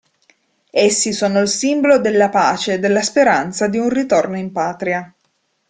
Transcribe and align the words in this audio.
Essi 0.71 1.13
sono 1.13 1.41
il 1.41 1.47
simbolo 1.47 1.99
della 1.99 2.29
pace 2.29 2.73
e 2.73 2.79
della 2.79 3.03
speranza 3.03 3.67
di 3.67 3.77
un 3.77 3.89
ritorno 3.89 4.35
in 4.35 4.51
patria. 4.51 5.13